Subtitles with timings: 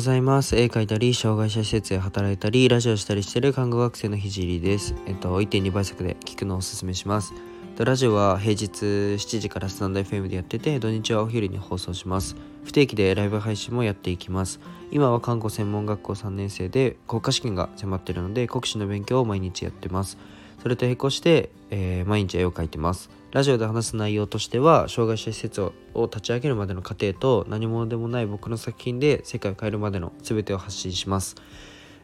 [0.00, 0.56] ございます。
[0.56, 4.94] 絵描いたり、障害者施設で働いたり、ラジオしたりしている看護学生のひじりです。
[5.04, 7.34] えっと、1.2倍速で聞くのをおすすめします。
[7.78, 12.34] ラジオは平日7時からスタンド FM でやってて、土日はお昼に放送します。
[12.64, 14.58] 不定期でライブ配信もやっていきます。
[14.90, 20.16] 今は看護専門学校3年生で、国家試験が迫ってるので、国試の勉強を毎日やってます。
[20.62, 23.10] それと並行して、えー毎日絵を描いてます。
[23.32, 31.36] ラジオで話す内容としては、障害者施設を立ち上げるまでの過程と、何者でもない僕の作品で世界を変えるまでの全てを発信します。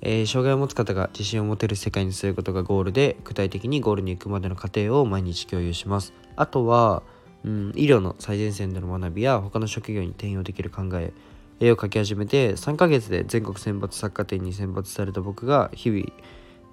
[0.00, 6.12] えー障害を持つ方が自信を持てる世界にすることがゴールで、具体的にゴールに行くまでの過程を毎日共有します。
[6.34, 7.04] あとは、
[7.44, 11.12] うん、医療の最前線での学びや他の職業に転用できる考え、
[11.60, 16.04] 絵を描き始めて3ヶ月で全国選抜作家展に選抜された僕が日々、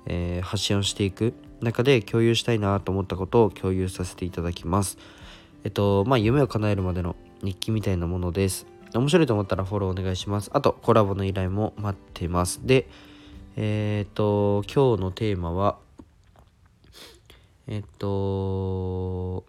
[0.10, 4.98] えー発信をしていく中で共有したいなと思ったことを共有させていただきます。
[5.64, 8.66] えっと、まあ、夢を叶えるまでの日記みたいなものです。
[8.94, 10.50] 面白いと思ったらフォローお願いします。
[10.54, 12.66] あと、コラボの依頼も待ってます。
[12.66, 12.88] で、
[13.56, 15.78] えっと、今日のテーマは、
[17.68, 19.44] えっと、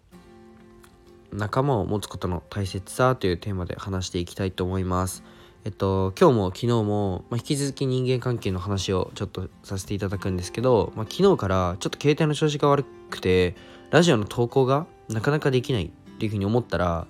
[1.32, 5.22] 仲間を持つことの大切さというテーマで話していきたいと思います。
[5.62, 13.54] えっと、今日も昨日も、まあ、引き続き人間関係の話をちょっとさせていただくんですけど、まあ、昨日からちょっと携帯の調子が悪くて
[13.90, 17.06] ラジオの投稿がなかなかできないっていうふうに思ったら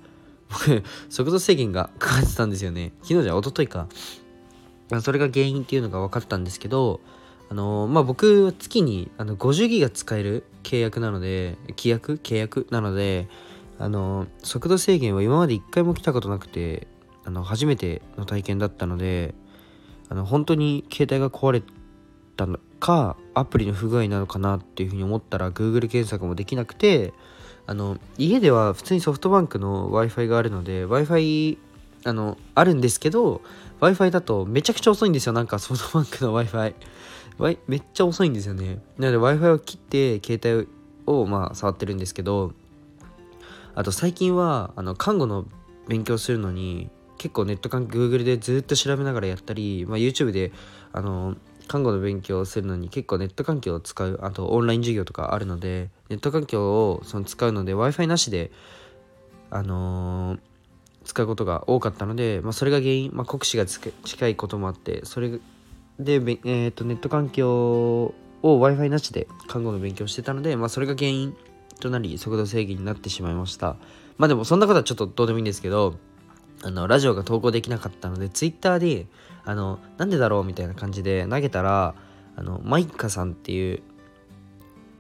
[0.50, 2.92] 僕速度制限がかかってたんですよね。
[3.02, 3.86] 昨日じゃ一昨日か。
[4.90, 7.00] まあそれが原因っていうのが分かったんですけど
[7.50, 12.16] あのまあ僕は月にあの50ギガ使える契約なので規約？
[12.16, 13.28] 契約なので
[13.78, 16.88] あの速度制限は今まで一回も来たことなくて
[17.24, 19.34] あの初めての体験だったので
[20.08, 21.62] あの本当に携帯が壊れ
[22.36, 27.12] たのかアプリの不具合なのかなっていうふうに思ったら Google 検索もできなくて
[27.66, 31.58] あの家では普通にソフトバンクの w i f i があるので w i f i
[32.04, 33.42] あのあるんですけど
[33.80, 35.32] w i f i だとめちゃくちゃ遅いんですよ。
[35.32, 36.74] なんかソフトバンクの w i
[37.36, 38.82] f i めっちゃ遅いんですよね。
[38.98, 40.68] なので w i f i を切って携帯
[41.06, 42.52] をまあ触ってるんですけど
[43.74, 45.46] あと最近はあの看護の
[45.88, 50.52] 勉強するのに結構ネット関係 Google でずっと調べながらやったり、まあ、YouTube で
[50.90, 51.36] あの
[51.68, 58.50] 看護の勉強をするのに結構ネット環境を使うあとオンライン授業とかあるのでネット環境をその使うので w i f i なしで
[59.50, 60.40] あのー
[61.02, 65.30] 使うことが多かったので、まあ、それが原因、まあ、国試が近いこともあってそれ
[65.98, 71.34] で、えー、とネット環境を w i f i なしで看護の勉強してたので、まあ、それが原因
[71.80, 73.76] となり速度制限になってしまいました。
[74.18, 75.96] まあでもそんなことはちょっとどうでもいいんですけど
[76.62, 79.06] あのラジオが投稿できなかったのでツイッターで
[79.44, 81.94] あのなんでだろうみたいな感じで投げたら
[82.36, 83.82] あのマイカさんっていう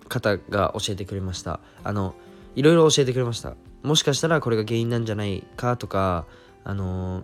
[0.08, 1.60] 方が教えてくれました。
[1.84, 2.14] あの
[2.56, 3.54] いろいろ教えてくれました。
[3.82, 6.26] もしかしたらこれが原因なんじゃないかとか
[6.64, 7.22] あの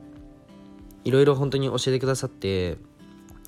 [1.04, 2.78] いろいろ本当に教えてくださって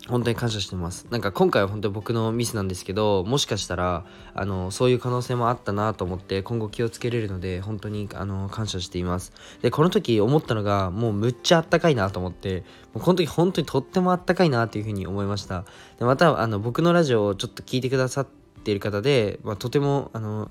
[0.06, 1.06] 本当に感謝してます。
[1.10, 9.32] なんか今回は本当に僕のミスなんですけどもしかしたらあのそういう可能性もあったなと思って今後気をつけれるので本当にあの感謝しています。
[9.60, 12.64] でこの時思ったのがもうむっちゃあったかいなと思って
[12.94, 15.64] もうこの時本当にとってもあったかいなっていうふうに思いました。
[15.98, 18.26] でまたあの僕のラジオをちょっと聞いてくださっ
[18.64, 20.50] ている方で、まあ、とてもあの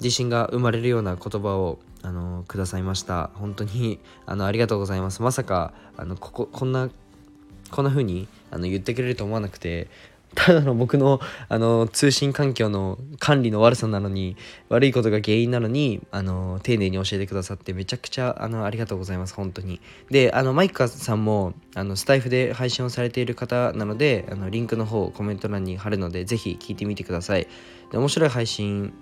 [0.00, 3.30] 自信が生まれるような言葉をあのくださいました。
[3.34, 5.22] 本当にあのありがとうございます。
[5.22, 6.88] まさかあのこここんな
[7.72, 9.88] こんな風にあの言ってくれると思わなくて
[10.34, 14.36] ただの僕のあの通信環境の管理の悪さなのに
[14.68, 19.80] 悪いことが原因なのにあの丁寧に教えてくださってめちゃくちゃあのありがとうございます本当に。
[20.10, 27.46] であのマイカさんもあのスタイフで配信をされている方なのであのリンクの方コメント欄に貼るのでぜひ聞いてみてください。
[27.90, 28.94] で面白い配信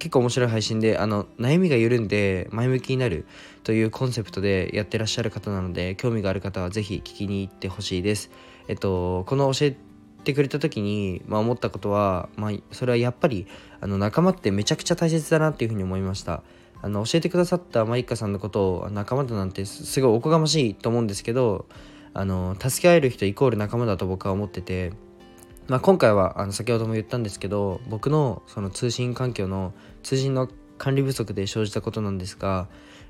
[0.00, 3.26] 結構面白い配信であの悩みが緩んで前向きになる
[3.62, 8.30] というコンセプトでやってらっしゃる方なので興味がある方はぜひ聞きに行ってほしいです。
[8.66, 9.76] えっとこの教え
[10.24, 13.46] てくれた時に、まあ、思ったことは、まあ、それはやっぱり
[13.80, 16.42] あの仲間ってめちゃくちゃ大切だなっていうふうに思いました。
[16.82, 21.66] あの教えてくださったマイカさんのことを仲間だなんてすごいおこがましいと思うんですけど
[22.14, 24.92] あの助け合える人イコール仲間だと僕は思ってて
[25.70, 29.72] まあ、今回はあの先ほども言ったんですけど僕のその通信環境の
[30.02, 32.66] 通信の管理不足で生じたことなんですが、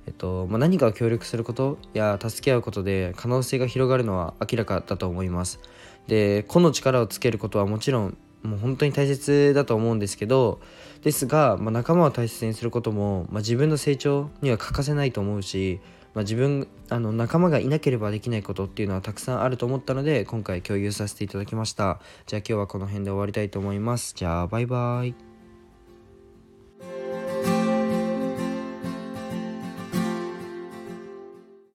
[0.06, 5.58] えっとまあ、何かを協力することや助け合うことで可能性が広がるのは明らかだと思います。
[6.06, 10.60] で個の力をつけることはもちろんもう本当に大切だと思うんですけど
[11.02, 15.80] ですが、まあ、仲間を大切にすることも、まあ、自分の成長には欠かせないと思うし
[16.14, 22.00] まあ、自分あの仲間がいなければできないことっていうのはたくさんあると思ったので今回共有させていただきました。
[22.26, 24.14] じゃあ今日はこの辺で終わりたいと思います。
[24.16, 25.29] じゃあバイバイ。